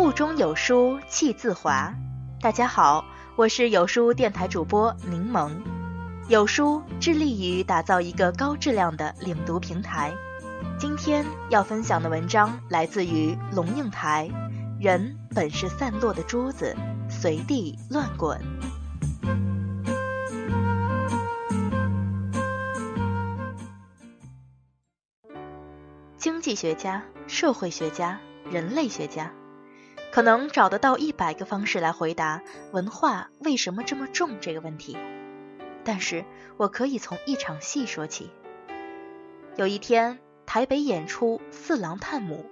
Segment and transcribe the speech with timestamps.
[0.00, 1.94] 腹中有书气自华。
[2.40, 3.04] 大家好，
[3.36, 5.52] 我是有书电台主播柠檬。
[6.26, 10.10] 有书致力于打造一个高质量的领读平台。
[10.78, 14.26] 今天要分享的文章来自于龙应台。
[14.80, 16.74] 人本是散落的珠子，
[17.10, 18.40] 随地乱滚。
[26.16, 28.18] 经济学家、社会学家、
[28.50, 29.30] 人类学家，
[30.10, 32.42] 可能找得到一百个方式来回答
[32.72, 34.96] 文化为什么这么重这个问题。
[35.84, 36.24] 但是
[36.56, 38.30] 我可以从一场戏说起。
[39.56, 42.46] 有一天，台北演出《四郎探母》，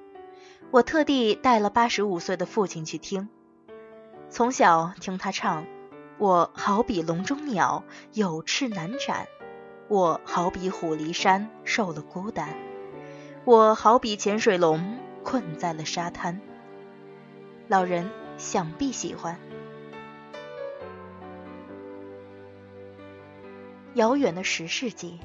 [0.70, 3.28] 我特地带了八十五岁的父亲去听。
[4.30, 5.64] 从小听他唱
[6.18, 9.26] ：“我好比笼中鸟，有翅难展；
[9.88, 12.48] 我好比虎离山，受了孤单；
[13.44, 16.40] 我好比潜水龙，困在了沙滩。”
[17.68, 19.38] 老人想必喜欢。
[23.92, 25.20] 遥远的十世纪，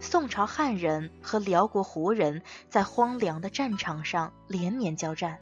[0.00, 5.38] 宋朝汉人和辽国胡人在荒凉的战场上连年交战，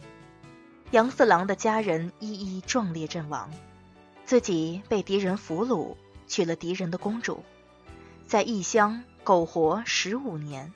[0.91, 3.49] 杨四郎的家人一一壮烈阵亡，
[4.25, 5.95] 自己被敌人俘虏，
[6.27, 7.45] 娶了敌人的公主，
[8.27, 10.73] 在异乡苟活十五年。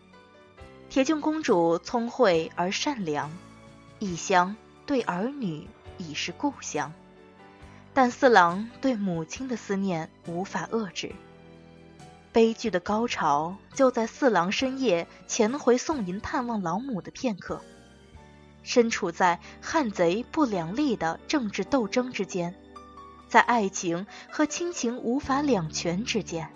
[0.89, 3.33] 铁镜公主聪慧而善良，
[3.99, 4.55] 异乡
[4.91, 6.93] 对儿女已是故乡，
[7.95, 11.13] 但四郎对母亲的思念无法遏制。
[12.33, 17.61] 悲剧的高潮就在四郎深夜潜回宋营探望老母的片刻。
[18.65, 22.57] 身处在汉贼不两立的政治斗争之间，
[23.29, 26.51] 在爱情和亲情无法两全之间，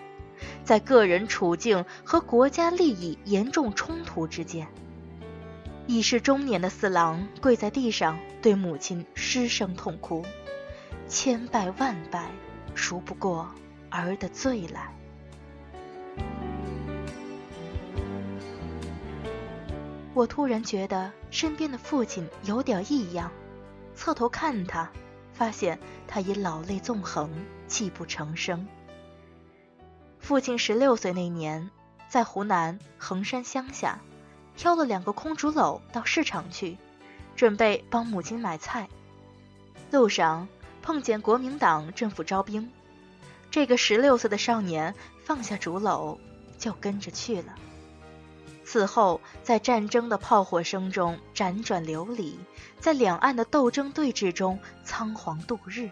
[0.64, 4.66] 在个人处境和国家利益严重冲突之间，
[5.86, 10.24] 已是中年的四郎跪在地上对母亲失声痛哭
[11.06, 12.30] ：“千拜万拜，
[12.74, 13.48] 赎不过
[13.90, 14.94] 儿的罪来。”
[20.14, 23.30] 我突然觉得身边的父亲有点异样，
[23.94, 24.90] 侧头看他，
[25.32, 27.30] 发现他已老泪纵横，
[27.66, 28.66] 泣不成声。
[30.20, 31.68] 父亲十六岁那年，
[32.08, 34.00] 在湖南衡山乡下，
[34.56, 36.76] 挑了两个空竹篓到市场去，
[37.36, 38.88] 准备帮母亲买菜。
[39.90, 40.48] 路上
[40.82, 42.70] 碰见国民党政府招兵，
[43.50, 44.94] 这个十六岁的少年
[45.24, 46.18] 放下竹篓，
[46.58, 47.54] 就跟着去了。
[48.64, 52.38] 此后，在战争的炮火声中辗转流离，
[52.80, 55.90] 在两岸的斗争对峙中仓皇度日。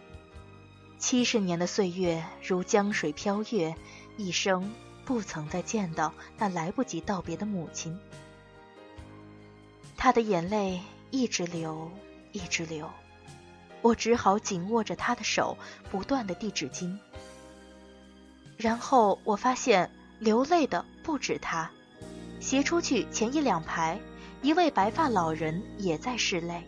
[0.98, 3.74] 七十年的岁月如江水飘越，
[4.16, 4.72] 一生
[5.04, 7.98] 不曾再见到那来不及道别的母亲。
[10.02, 10.80] 他的眼泪
[11.12, 11.88] 一直流，
[12.32, 12.90] 一直流，
[13.82, 15.56] 我只好紧握着他的手，
[15.92, 16.98] 不断的递纸巾。
[18.56, 21.70] 然后我发现，流泪的不止他。
[22.40, 23.96] 斜出去前一两排，
[24.42, 26.64] 一位白发老人也在拭泪。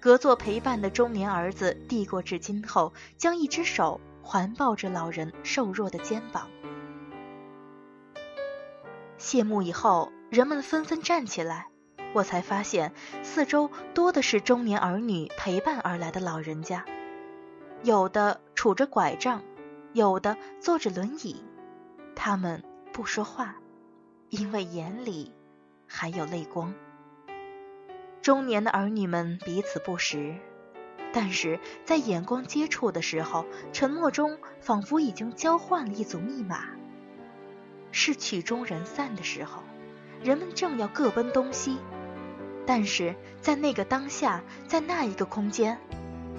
[0.00, 6.48] 隔座陪伴的中年儿子递过纸巾后，将一只手环抱着老人瘦弱的肩膀。
[9.18, 11.66] 谢幕以后，人们纷纷站起来，
[12.12, 12.92] 我才发现
[13.22, 16.84] 四周多的是中年儿女陪伴而来的老人家，
[17.82, 19.42] 有的杵着拐杖，
[19.92, 21.44] 有的坐着轮椅，
[22.14, 23.56] 他们不说话。
[24.30, 25.32] 因为眼里
[25.86, 26.74] 还有泪光。
[28.20, 30.36] 中年的儿女们彼此不识，
[31.14, 36.64] 但是在眼光接触的时候，沉默中仿佛已经交换了一组密码。
[37.90, 39.62] 是曲终人散的时候，
[40.22, 41.78] 人们正要各奔东西，
[42.68, 45.78] 但是在那个当下，在那一个空间，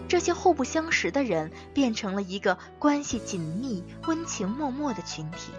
[0.07, 5.51] 这些互不相识的人变成了一个关系紧密、温情脉脉的群体。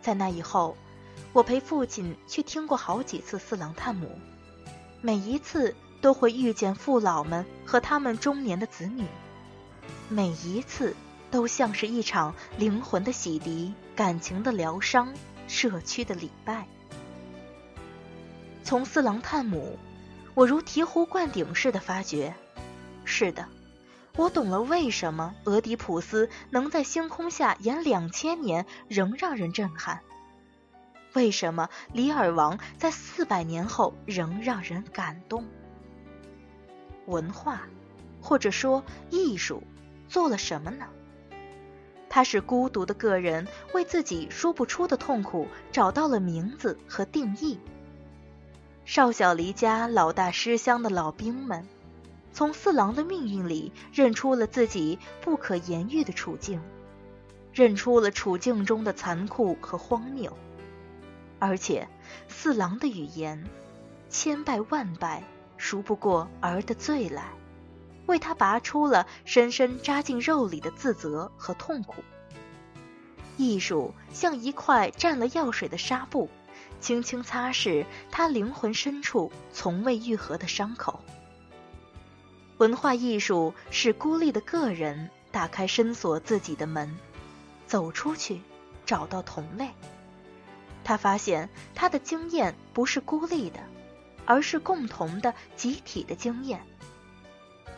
[0.00, 0.76] 在那以后，
[1.32, 4.16] 我陪父亲去听过好几次四郎探母，
[5.00, 9.04] 每一次都会遇见父老们和他们中年的子女，
[10.08, 10.94] 每一次
[11.28, 15.12] 都像是一场灵魂的洗涤、感情的疗伤、
[15.46, 16.66] 社区的礼拜。
[18.62, 19.78] 从四郎探母，
[20.34, 22.34] 我如醍醐灌顶似的发觉，
[23.04, 23.46] 是的，
[24.16, 30.00] 我懂了为什么俄狄浦斯能在星空下演两千年仍让人震撼。
[31.12, 35.46] 为什么《李尔王》在四百年后仍让人感动？
[37.06, 37.62] 文化，
[38.20, 39.62] 或者说艺术，
[40.08, 40.86] 做了什么呢？
[42.08, 47.58] 他是孤独的个人为自己说不出的痛苦找到了名字和定义。
[48.84, 51.66] 少小离家、老大失乡的老兵们，
[52.32, 56.60] 从四郎的命运里认出了自己不可言喻的处境，
[57.52, 60.32] 认出了处境中的残酷和荒谬。
[61.38, 61.88] 而且，
[62.28, 63.44] 四郎的语言，
[64.08, 65.22] 千败万败，
[65.56, 67.24] 赎不过儿的罪来，
[68.06, 72.02] 为他拔出了深深扎进肉里的自责和痛苦。
[73.36, 76.30] 艺术像一块蘸了药水的纱布。
[76.78, 81.00] 轻轻擦拭他灵魂深处从未愈合的伤口。
[82.58, 86.94] 文化艺术是孤立的个人打开深锁自己的门，
[87.66, 88.42] 走出去，
[88.84, 89.70] 找到同类。
[90.84, 93.58] 他发现他的经验不是孤立的，
[94.26, 96.60] 而是共同的集体的经验。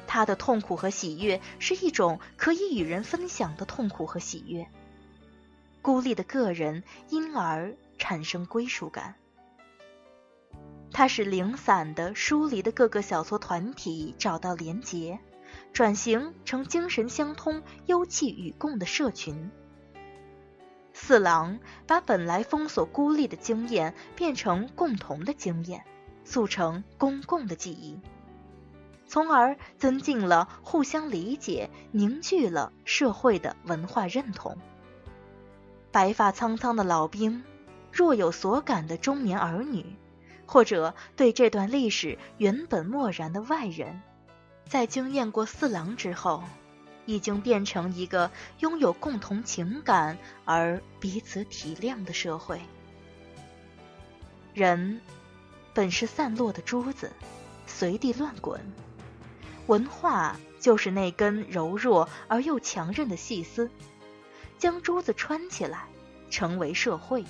[0.08, 4.66] 他的痛苦和喜悦是一种可以与人分享的痛苦和喜悦。
[5.81, 7.76] 孤立的个人因而。
[8.00, 9.16] 产生归属感，
[10.93, 15.19] 它使零散的、疏离的各个小撮团体找到连结，
[15.72, 19.50] 转型成精神相通、幽气与共的社群。
[20.93, 21.58] 四郎
[21.88, 25.84] 把本来封锁孤立的经验变成共同的经验，
[26.25, 28.00] 塑成公共的记忆，
[29.08, 34.56] 从而增进了互相理解，凝聚了社会的文化认同。
[35.90, 37.43] 白发苍苍的老兵。
[37.90, 39.96] 若有所感的中年儿女，
[40.46, 44.02] 或者对这段历史原本漠然的外人，
[44.69, 46.44] 在经验过四郎之后，
[47.06, 52.60] 已经变成一个拥有共同情感而彼此体谅的社会。
[54.52, 55.00] 人
[55.72, 57.10] 本是散落的珠子，
[57.66, 58.60] 随地乱滚；
[59.69, 63.70] 文化就是那根柔弱而又强韧的细丝，
[64.59, 65.85] 将珠子穿起来，
[66.31, 67.25] 成为社会。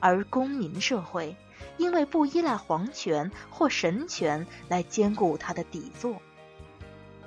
[0.00, 1.36] 而公民社会，
[1.78, 6.20] 因为不依赖皇权或神权来兼顾它的底座，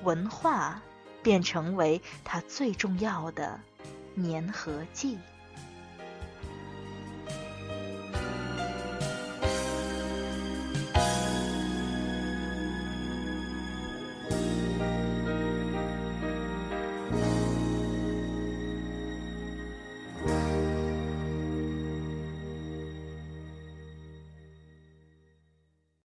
[0.04, 0.82] 文化
[1.24, 3.60] 便成为它最重要的
[4.18, 5.18] 粘合剂。